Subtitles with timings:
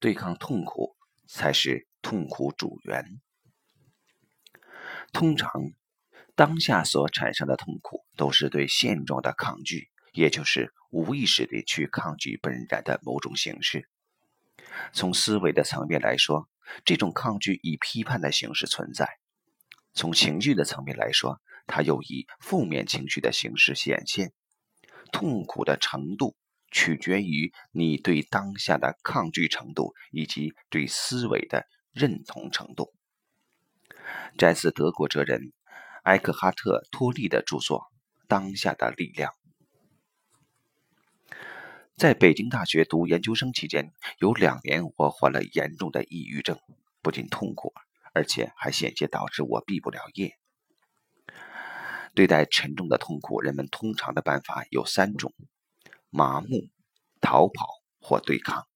[0.00, 0.96] 对抗痛苦
[1.26, 3.20] 才是痛苦主源。
[5.12, 5.50] 通常，
[6.34, 13.88] 当下所产生的痛苦都是对现状的抗拒，也就是无意识地去抗拒本然的某种形式。
[14.92, 16.48] 从思维的层面来说，
[16.84, 19.06] 这种抗拒以批判的形式存在；
[19.94, 24.32] 从情绪的层面来说，它又以负面情绪的形式显现。
[25.10, 26.36] 痛苦的程度
[26.70, 32.92] 取决于你对当下的抗拒程度以及对思维的认同程度。
[34.36, 35.52] 摘自德国哲人
[36.04, 37.80] 埃克哈特·托利的著作
[38.26, 39.32] 《当下的力量》。
[41.96, 46.58] 在北京大学读研究生期间，有两年我患了严重的抑郁症，
[47.02, 47.72] 不仅痛苦，
[48.14, 50.38] 而且还险些导致我毕不了业。
[52.14, 55.34] 对待沉重的痛苦，人们通常的办法有三种：
[56.10, 56.48] 麻木、
[57.20, 57.66] 逃跑
[58.00, 58.66] 或对抗。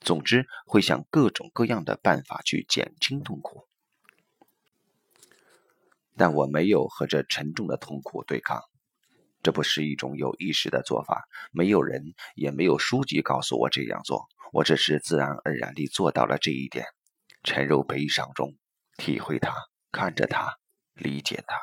[0.00, 3.66] 总之，会想各种各样的办法去减轻痛苦。
[6.16, 8.62] 但我没有和这沉重的痛苦对抗，
[9.42, 11.28] 这不是一种有意识的做法。
[11.52, 14.26] 没有人，也没有书籍告诉我这样做。
[14.52, 16.86] 我只是自然而然地做到了这一点，
[17.42, 18.56] 沉入悲伤中，
[18.96, 19.54] 体会它，
[19.92, 20.58] 看着它，
[20.94, 21.56] 理解它。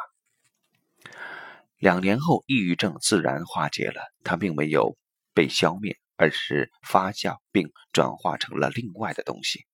[1.78, 4.98] 两年后，抑郁症自然化解了，他并没有
[5.36, 9.66] 被消灭，而是发酵并转化成了另外的东西。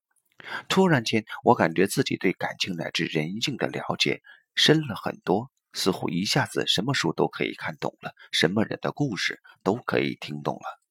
[0.67, 4.21] 突然间，我感觉自己对感情乃至人性的了解。
[4.53, 10.81] 深了很多，似乎一下子什么书都可以看懂了，什么人的故事都可以听懂了。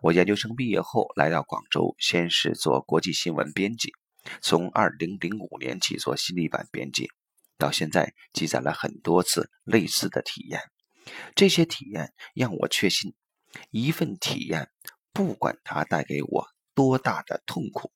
[0.00, 3.92] 我研究生毕业后来到广州，先是做国际新闻编辑，
[4.40, 7.10] 从2005年起做心理版编辑，
[7.58, 10.62] 到现在记载了很多次类似的体验。
[11.34, 13.14] 这些体验让我确信，
[13.70, 14.70] 一份体验，
[15.12, 17.92] 不管它带给我多大的痛苦。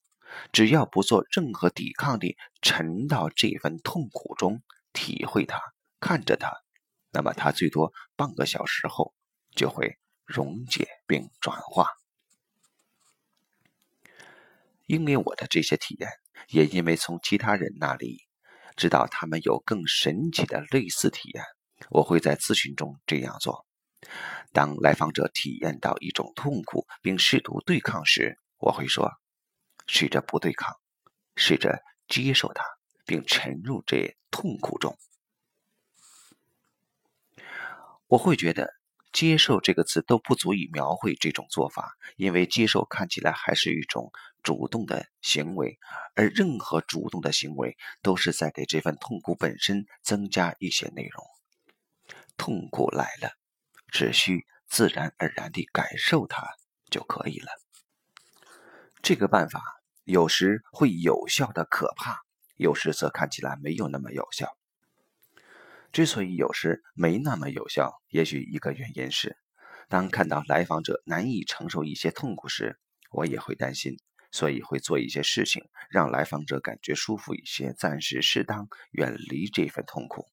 [0.51, 4.63] 只要不做任何抵抗地沉到这份痛苦中，
[4.95, 5.61] 体会它，
[6.01, 6.51] 看着它，
[7.11, 9.13] 那么它最多半个小时后
[9.55, 11.87] 就会溶解并转化。
[14.87, 16.09] 因为我的这些体验，
[16.49, 18.23] 也因为从其他人那里
[18.75, 21.45] 知道他们有更神奇的类似体验，
[21.91, 23.67] 我会在咨询中这样做：
[24.53, 29.13] 当来访者体验到一种痛苦并试图对抗时，我会说。
[29.85, 30.77] 试着不对抗，
[31.35, 32.65] 试着接受它，
[33.05, 34.97] 并沉入这痛苦中。
[38.07, 38.73] 我会觉得
[39.13, 44.13] “接受”这个词都不足以描绘这种做法，因为接受看起来还是一种
[44.45, 45.77] 主动的行为，
[46.15, 51.27] 而任何主动的行为都是在给这份痛苦本身增加一些内容。
[52.37, 53.33] 痛苦来了，
[53.89, 56.47] 只需自然而然地感受它
[56.91, 57.51] 就可以了。
[59.03, 59.63] 这个办法。
[60.05, 62.23] 有时会有效的可怕，
[62.57, 64.59] 有时则看起来没有那么有效。
[65.93, 69.39] 之所以有时没那么有效，也许一个原因是，
[69.89, 72.81] 当看到来访者难以承受一些痛苦时，
[73.13, 73.97] 我也会担心，
[74.33, 80.27] 所以会做一些事情让来访者感觉舒服一些，暂时适当远离这份痛苦。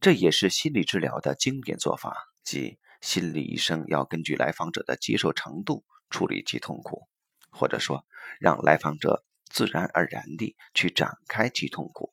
[0.00, 7.08] 这也是心理治疗的经典做法，即心理医生要根据来访者的接受程度处理其痛苦。
[7.50, 8.04] 或者说，
[8.38, 12.12] 让来访者自然而然地去展开其痛苦。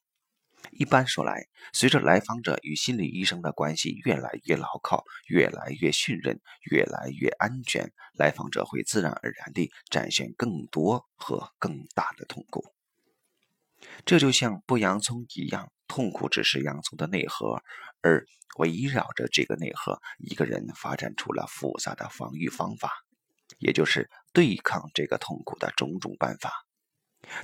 [0.71, 6.39] 一般说来，随着来访者与心理医生的关系越来越牢靠、越来越信任、
[6.71, 12.72] 越来越安全，来访者会自然而然地展现更多和更大的痛苦。
[14.05, 17.61] 这就像剥洋葱一样，痛苦只是洋葱的内核，
[18.01, 18.25] 而
[18.57, 22.91] 围绕着这个内核，一个人发展出了复杂的防御方法。
[23.59, 26.51] 也就是对抗这个痛苦的种种办法，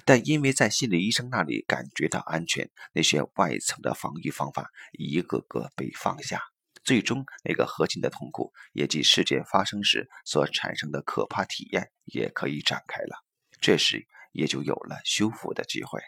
[0.05, 6.41] 但因为在心理医生那里感觉到安全，那些外层的防御方法一个个被放下，
[6.83, 13.23] 最终那个核心的痛苦，也即事件发生时所产生的可怕体验，也可以展开了。
[13.61, 16.01] 这时也就有了修复的机会。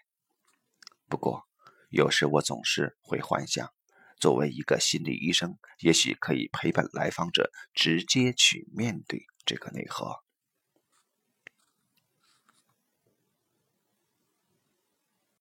[1.12, 1.44] 不过，
[1.90, 3.70] 有时我总是会幻想，
[4.18, 9.26] 作为一个心理医生，也许可以陪伴来访者直接去面对。
[9.44, 10.31] 这个内核。